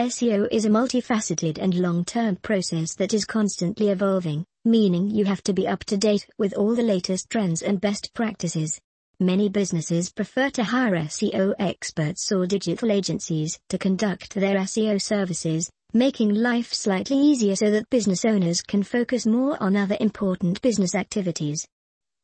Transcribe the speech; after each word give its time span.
SEO 0.00 0.48
is 0.50 0.64
a 0.64 0.70
multifaceted 0.70 1.58
and 1.58 1.74
long-term 1.74 2.36
process 2.36 2.94
that 2.94 3.12
is 3.12 3.26
constantly 3.26 3.90
evolving, 3.90 4.46
meaning 4.64 5.10
you 5.10 5.26
have 5.26 5.42
to 5.42 5.52
be 5.52 5.68
up 5.68 5.84
to 5.84 5.98
date 5.98 6.26
with 6.38 6.54
all 6.54 6.74
the 6.74 6.82
latest 6.82 7.28
trends 7.28 7.60
and 7.60 7.82
best 7.82 8.14
practices. 8.14 8.80
Many 9.18 9.50
businesses 9.50 10.10
prefer 10.10 10.48
to 10.50 10.64
hire 10.64 10.94
SEO 10.94 11.52
experts 11.58 12.32
or 12.32 12.46
digital 12.46 12.90
agencies 12.90 13.60
to 13.68 13.76
conduct 13.76 14.32
their 14.32 14.56
SEO 14.60 15.02
services, 15.02 15.70
making 15.92 16.32
life 16.32 16.72
slightly 16.72 17.18
easier 17.18 17.54
so 17.54 17.70
that 17.70 17.90
business 17.90 18.24
owners 18.24 18.62
can 18.62 18.82
focus 18.82 19.26
more 19.26 19.62
on 19.62 19.76
other 19.76 19.98
important 20.00 20.62
business 20.62 20.94
activities. 20.94 21.66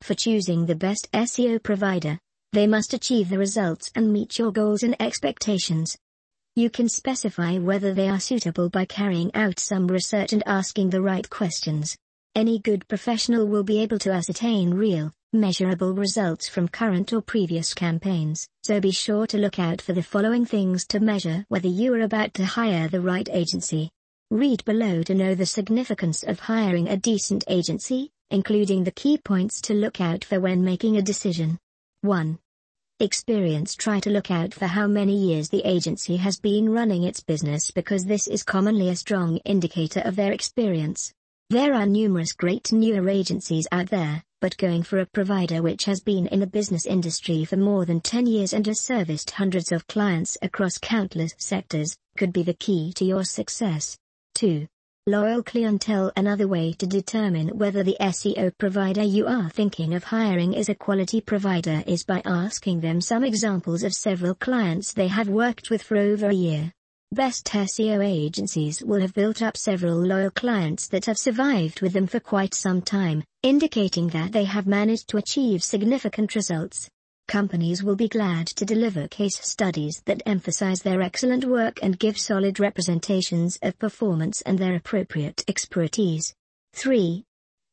For 0.00 0.14
choosing 0.14 0.64
the 0.64 0.76
best 0.76 1.12
SEO 1.12 1.62
provider, 1.62 2.18
they 2.54 2.66
must 2.66 2.94
achieve 2.94 3.28
the 3.28 3.38
results 3.38 3.90
and 3.94 4.14
meet 4.14 4.38
your 4.38 4.50
goals 4.50 4.82
and 4.82 4.96
expectations. 4.98 5.94
You 6.58 6.70
can 6.70 6.88
specify 6.88 7.58
whether 7.58 7.92
they 7.92 8.08
are 8.08 8.18
suitable 8.18 8.70
by 8.70 8.86
carrying 8.86 9.30
out 9.34 9.60
some 9.60 9.86
research 9.86 10.32
and 10.32 10.42
asking 10.46 10.88
the 10.88 11.02
right 11.02 11.28
questions. 11.28 11.94
Any 12.34 12.60
good 12.60 12.88
professional 12.88 13.46
will 13.46 13.62
be 13.62 13.82
able 13.82 13.98
to 13.98 14.10
ascertain 14.10 14.72
real, 14.72 15.12
measurable 15.34 15.92
results 15.92 16.48
from 16.48 16.66
current 16.68 17.12
or 17.12 17.20
previous 17.20 17.74
campaigns, 17.74 18.48
so 18.62 18.80
be 18.80 18.90
sure 18.90 19.26
to 19.26 19.36
look 19.36 19.58
out 19.58 19.82
for 19.82 19.92
the 19.92 20.02
following 20.02 20.46
things 20.46 20.86
to 20.86 20.98
measure 20.98 21.44
whether 21.48 21.68
you 21.68 21.92
are 21.92 22.00
about 22.00 22.32
to 22.32 22.46
hire 22.46 22.88
the 22.88 23.02
right 23.02 23.28
agency. 23.30 23.90
Read 24.30 24.64
below 24.64 25.02
to 25.02 25.14
know 25.14 25.34
the 25.34 25.44
significance 25.44 26.22
of 26.22 26.40
hiring 26.40 26.88
a 26.88 26.96
decent 26.96 27.44
agency, 27.48 28.12
including 28.30 28.82
the 28.82 28.92
key 28.92 29.18
points 29.18 29.60
to 29.60 29.74
look 29.74 30.00
out 30.00 30.24
for 30.24 30.40
when 30.40 30.64
making 30.64 30.96
a 30.96 31.02
decision. 31.02 31.58
1. 32.00 32.38
Experience 32.98 33.74
Try 33.74 34.00
to 34.00 34.08
look 34.08 34.30
out 34.30 34.54
for 34.54 34.66
how 34.66 34.86
many 34.86 35.14
years 35.14 35.50
the 35.50 35.60
agency 35.66 36.16
has 36.16 36.40
been 36.40 36.70
running 36.70 37.02
its 37.02 37.20
business 37.20 37.70
because 37.70 38.06
this 38.06 38.26
is 38.26 38.42
commonly 38.42 38.88
a 38.88 38.96
strong 38.96 39.36
indicator 39.44 40.00
of 40.00 40.16
their 40.16 40.32
experience. 40.32 41.12
There 41.50 41.74
are 41.74 41.84
numerous 41.84 42.32
great 42.32 42.72
newer 42.72 43.06
agencies 43.10 43.68
out 43.70 43.90
there, 43.90 44.24
but 44.40 44.56
going 44.56 44.82
for 44.82 45.00
a 45.00 45.04
provider 45.04 45.60
which 45.60 45.84
has 45.84 46.00
been 46.00 46.26
in 46.28 46.40
the 46.40 46.46
business 46.46 46.86
industry 46.86 47.44
for 47.44 47.58
more 47.58 47.84
than 47.84 48.00
10 48.00 48.26
years 48.26 48.54
and 48.54 48.64
has 48.64 48.80
serviced 48.80 49.32
hundreds 49.32 49.72
of 49.72 49.86
clients 49.88 50.38
across 50.40 50.78
countless 50.78 51.34
sectors, 51.36 51.98
could 52.16 52.32
be 52.32 52.42
the 52.42 52.54
key 52.54 52.94
to 52.94 53.04
your 53.04 53.24
success. 53.24 53.98
2. 54.36 54.66
Loyal 55.08 55.40
clientele 55.40 56.10
Another 56.16 56.48
way 56.48 56.72
to 56.72 56.84
determine 56.84 57.56
whether 57.56 57.84
the 57.84 57.96
SEO 58.00 58.50
provider 58.58 59.04
you 59.04 59.28
are 59.28 59.48
thinking 59.48 59.94
of 59.94 60.02
hiring 60.02 60.52
is 60.52 60.68
a 60.68 60.74
quality 60.74 61.20
provider 61.20 61.84
is 61.86 62.02
by 62.02 62.20
asking 62.24 62.80
them 62.80 63.00
some 63.00 63.22
examples 63.22 63.84
of 63.84 63.94
several 63.94 64.34
clients 64.34 64.92
they 64.92 65.06
have 65.06 65.28
worked 65.28 65.70
with 65.70 65.80
for 65.80 65.96
over 65.96 66.30
a 66.30 66.34
year. 66.34 66.72
Best 67.12 67.46
SEO 67.46 68.04
agencies 68.04 68.82
will 68.82 69.00
have 69.00 69.14
built 69.14 69.42
up 69.42 69.56
several 69.56 69.96
loyal 69.96 70.32
clients 70.32 70.88
that 70.88 71.04
have 71.04 71.18
survived 71.18 71.82
with 71.82 71.92
them 71.92 72.08
for 72.08 72.18
quite 72.18 72.52
some 72.52 72.82
time, 72.82 73.22
indicating 73.44 74.08
that 74.08 74.32
they 74.32 74.42
have 74.42 74.66
managed 74.66 75.06
to 75.10 75.18
achieve 75.18 75.62
significant 75.62 76.34
results. 76.34 76.90
Companies 77.28 77.82
will 77.82 77.96
be 77.96 78.06
glad 78.06 78.46
to 78.46 78.64
deliver 78.64 79.08
case 79.08 79.36
studies 79.44 80.00
that 80.04 80.22
emphasize 80.26 80.82
their 80.82 81.02
excellent 81.02 81.44
work 81.44 81.80
and 81.82 81.98
give 81.98 82.16
solid 82.16 82.60
representations 82.60 83.58
of 83.62 83.76
performance 83.80 84.42
and 84.42 84.60
their 84.60 84.76
appropriate 84.76 85.42
expertise. 85.48 86.32
3. 86.74 87.24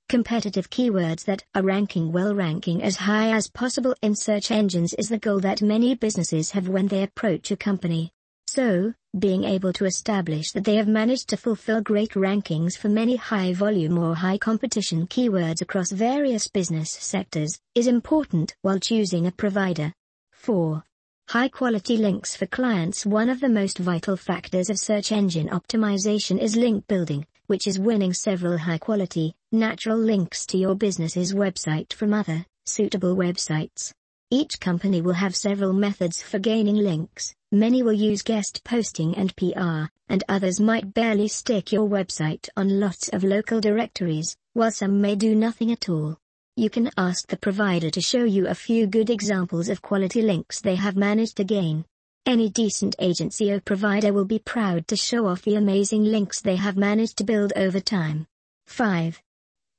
Competitive 0.09 0.71
keywords 0.71 1.25
that 1.25 1.43
are 1.53 1.61
ranking 1.61 2.11
well 2.11 2.33
ranking 2.33 2.81
as 2.81 2.97
high 2.97 3.31
as 3.31 3.47
possible 3.47 3.95
in 4.01 4.15
search 4.15 4.49
engines 4.49 4.95
is 4.95 5.09
the 5.09 5.19
goal 5.19 5.39
that 5.39 5.61
many 5.61 5.93
businesses 5.93 6.51
have 6.51 6.67
when 6.67 6.87
they 6.87 7.03
approach 7.03 7.51
a 7.51 7.55
company. 7.55 8.11
So, 8.47 8.95
being 9.19 9.44
able 9.44 9.72
to 9.72 9.86
establish 9.86 10.52
that 10.52 10.64
they 10.64 10.75
have 10.75 10.88
managed 10.88 11.30
to 11.30 11.38
fulfill 11.38 11.81
great 11.81 12.11
rankings 12.11 12.75
for 12.75 12.89
many 12.89 13.16
high 13.16 13.53
volume 13.53 13.97
or 13.97 14.16
high 14.16 14.38
competition 14.38 15.05
keywords 15.05 15.61
across 15.61 15.92
various 15.92 16.47
business 16.47 16.89
sectors, 16.89 17.59
is 17.75 17.86
important 17.86 18.55
while 18.64 18.80
choosing 18.80 19.27
a 19.27 19.32
provider. 19.32 19.93
4. 20.32 20.83
High 21.30 21.48
quality 21.48 21.98
links 21.98 22.36
for 22.36 22.48
clients 22.48 23.05
One 23.05 23.30
of 23.30 23.39
the 23.39 23.49
most 23.49 23.77
vital 23.77 24.17
factors 24.17 24.70
of 24.70 24.80
search 24.80 25.11
engine 25.11 25.48
optimization 25.49 26.39
is 26.39 26.55
link 26.55 26.87
building, 26.87 27.26
which 27.45 27.67
is 27.67 27.80
winning 27.80 28.14
several 28.14 28.58
high 28.58 28.80
quality, 28.80 29.36
natural 29.52 29.98
links 29.98 30.45
to 30.48 30.58
your 30.58 30.76
business's 30.76 31.33
website 31.33 31.93
from 31.93 32.14
other, 32.14 32.45
suitable 32.66 33.16
websites. 33.16 33.93
Each 34.32 34.60
company 34.60 35.02
will 35.02 35.14
have 35.14 35.36
several 35.36 35.73
methods 35.73 36.23
for 36.23 36.39
gaining 36.39 36.77
links, 36.77 37.36
many 37.53 37.83
will 37.83 37.93
use 37.93 38.21
guest 38.21 38.61
posting 38.64 39.15
and 39.15 39.36
PR, 39.36 39.86
and 40.09 40.23
others 40.27 40.59
might 40.59 40.93
barely 40.93 41.27
stick 41.27 41.71
your 41.71 41.87
website 41.87 42.49
on 42.58 42.80
lots 42.80 43.09
of 43.09 43.23
local 43.23 43.61
directories, 43.61 44.36
while 44.53 44.71
some 44.71 44.99
may 44.99 45.15
do 45.15 45.36
nothing 45.36 45.71
at 45.71 45.87
all. 45.87 46.17
You 46.58 46.69
can 46.69 46.92
ask 46.97 47.27
the 47.27 47.37
provider 47.37 47.89
to 47.89 48.02
show 48.02 48.23
you 48.23 48.47
a 48.47 48.55
few 48.55 48.87
good 48.87 49.09
examples 49.09 49.69
of 49.69 49.81
quality 49.81 50.21
links 50.21 50.59
they 50.59 50.75
have 50.75 50.97
managed 50.97 51.37
to 51.37 51.43
gain. 51.43 51.86
Any 52.25 52.49
decent 52.49 52.95
agency 52.99 53.52
or 53.52 53.59
provider 53.59 54.13
will 54.13 54.25
be 54.25 54.39
proud 54.39 54.87
to 54.87 54.95
show 54.95 55.27
off 55.27 55.42
the 55.43 55.55
amazing 55.55 56.03
links 56.03 56.42
they 56.42 56.55
have 56.55 56.77
managed 56.77 57.17
to 57.17 57.23
build 57.23 57.53
over 57.55 57.80
time. 57.80 58.27
5. 58.65 59.21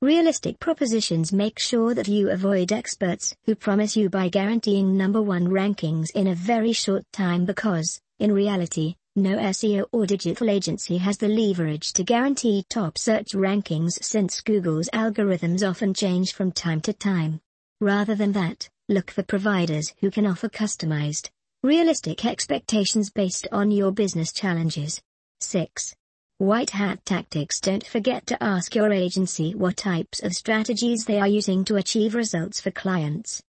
Realistic 0.05 0.59
propositions 0.59 1.33
make 1.33 1.57
sure 1.57 1.95
that 1.95 2.07
you 2.07 2.29
avoid 2.29 2.71
experts 2.71 3.33
who 3.45 3.55
promise 3.55 3.97
you 3.97 4.07
by 4.07 4.29
guaranteeing 4.29 4.95
number 4.95 5.19
one 5.19 5.47
rankings 5.47 6.11
in 6.11 6.27
a 6.27 6.35
very 6.35 6.73
short 6.73 7.01
time 7.11 7.43
because, 7.43 7.99
in 8.19 8.31
reality, 8.31 8.97
no 9.15 9.37
SEO 9.37 9.87
or 9.91 10.05
digital 10.05 10.51
agency 10.51 10.97
has 10.97 11.17
the 11.17 11.27
leverage 11.27 11.91
to 11.93 12.03
guarantee 12.03 12.63
top 12.69 12.99
search 12.99 13.29
rankings 13.31 13.93
since 14.03 14.41
Google's 14.41 14.89
algorithms 14.93 15.67
often 15.67 15.91
change 15.91 16.33
from 16.33 16.51
time 16.51 16.81
to 16.81 16.93
time. 16.93 17.41
Rather 17.81 18.13
than 18.13 18.33
that, 18.33 18.69
look 18.87 19.09
for 19.09 19.23
providers 19.23 19.91
who 20.01 20.11
can 20.11 20.27
offer 20.27 20.49
customized, 20.49 21.31
realistic 21.63 22.23
expectations 22.25 23.09
based 23.09 23.47
on 23.51 23.71
your 23.71 23.91
business 23.91 24.31
challenges. 24.31 25.01
6. 25.39 25.95
White 26.39 26.71
hat 26.71 26.99
tactics 27.05 27.61
Don't 27.61 27.87
forget 27.87 28.27
to 28.27 28.43
ask 28.43 28.75
your 28.75 28.91
agency 28.91 29.55
what 29.55 29.77
types 29.77 30.21
of 30.21 30.33
strategies 30.33 31.05
they 31.05 31.17
are 31.17 31.29
using 31.29 31.63
to 31.63 31.77
achieve 31.77 32.13
results 32.13 32.59
for 32.59 32.71
clients. 32.71 33.41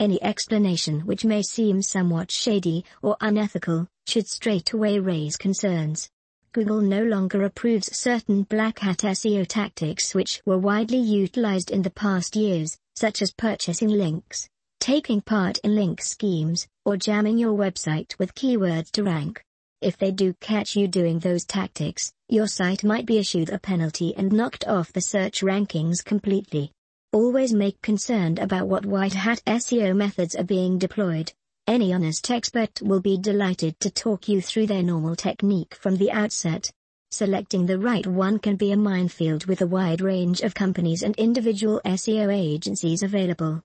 Any 0.00 0.20
explanation 0.20 1.06
which 1.06 1.24
may 1.24 1.42
seem 1.42 1.80
somewhat 1.80 2.32
shady 2.32 2.84
or 3.02 3.16
unethical 3.20 3.86
should 4.08 4.26
straight 4.26 4.72
away 4.72 4.98
raise 4.98 5.36
concerns. 5.36 6.10
Google 6.50 6.80
no 6.80 7.04
longer 7.04 7.44
approves 7.44 7.96
certain 7.96 8.42
black 8.42 8.80
hat 8.80 8.98
SEO 8.98 9.46
tactics 9.46 10.12
which 10.12 10.42
were 10.44 10.58
widely 10.58 10.98
utilized 10.98 11.70
in 11.70 11.82
the 11.82 11.90
past 11.90 12.34
years, 12.34 12.76
such 12.96 13.22
as 13.22 13.30
purchasing 13.30 13.90
links, 13.90 14.48
taking 14.80 15.20
part 15.20 15.58
in 15.58 15.76
link 15.76 16.02
schemes, 16.02 16.66
or 16.84 16.96
jamming 16.96 17.38
your 17.38 17.56
website 17.56 18.18
with 18.18 18.34
keywords 18.34 18.90
to 18.90 19.04
rank. 19.04 19.44
If 19.84 19.98
they 19.98 20.12
do 20.12 20.32
catch 20.40 20.76
you 20.76 20.88
doing 20.88 21.18
those 21.18 21.44
tactics, 21.44 22.10
your 22.30 22.46
site 22.46 22.84
might 22.84 23.04
be 23.04 23.18
issued 23.18 23.50
a 23.50 23.58
penalty 23.58 24.14
and 24.16 24.32
knocked 24.32 24.66
off 24.66 24.94
the 24.94 25.02
search 25.02 25.42
rankings 25.42 26.02
completely. 26.02 26.72
Always 27.12 27.52
make 27.52 27.82
concerned 27.82 28.38
about 28.38 28.66
what 28.66 28.86
white 28.86 29.12
hat 29.12 29.42
SEO 29.46 29.94
methods 29.94 30.34
are 30.36 30.42
being 30.42 30.78
deployed. 30.78 31.34
Any 31.66 31.92
honest 31.92 32.30
expert 32.30 32.80
will 32.80 33.02
be 33.02 33.18
delighted 33.18 33.78
to 33.80 33.90
talk 33.90 34.26
you 34.26 34.40
through 34.40 34.68
their 34.68 34.82
normal 34.82 35.16
technique 35.16 35.74
from 35.74 35.98
the 35.98 36.10
outset. 36.10 36.72
Selecting 37.10 37.66
the 37.66 37.78
right 37.78 38.06
one 38.06 38.38
can 38.38 38.56
be 38.56 38.72
a 38.72 38.78
minefield 38.78 39.44
with 39.44 39.60
a 39.60 39.66
wide 39.66 40.00
range 40.00 40.40
of 40.40 40.54
companies 40.54 41.02
and 41.02 41.14
individual 41.16 41.82
SEO 41.84 42.34
agencies 42.34 43.02
available 43.02 43.62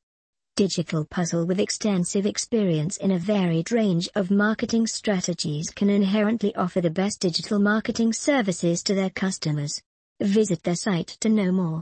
digital 0.59 1.05
puzzle 1.05 1.45
with 1.45 1.57
extensive 1.57 2.25
experience 2.25 2.97
in 2.97 3.11
a 3.11 3.17
varied 3.17 3.71
range 3.71 4.09
of 4.15 4.29
marketing 4.29 4.85
strategies 4.85 5.69
can 5.69 5.89
inherently 5.89 6.53
offer 6.53 6.81
the 6.81 6.89
best 6.89 7.21
digital 7.21 7.59
marketing 7.59 8.11
services 8.11 8.83
to 8.83 8.93
their 8.93 9.09
customers. 9.09 9.81
Visit 10.19 10.61
their 10.63 10.75
site 10.75 11.15
to 11.21 11.29
know 11.29 11.53
more. 11.53 11.77